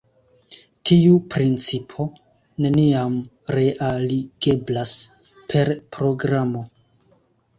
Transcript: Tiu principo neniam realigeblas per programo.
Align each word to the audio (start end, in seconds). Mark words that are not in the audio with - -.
Tiu 0.89 1.17
principo 1.33 2.05
neniam 2.65 3.17
realigeblas 3.57 4.95
per 5.53 5.73
programo. 5.97 6.65